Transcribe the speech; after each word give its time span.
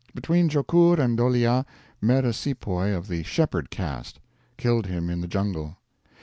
"Between 0.15 0.49
Jokur 0.49 0.97
and 0.99 1.15
Dholeea 1.15 1.63
met 2.01 2.25
a 2.25 2.33
sepoy 2.33 2.89
of 2.91 3.07
the 3.07 3.21
shepherd 3.21 3.69
caste; 3.69 4.19
killed 4.57 4.87
him 4.87 5.11
in 5.11 5.21
the 5.21 5.27
jungle. 5.27 5.77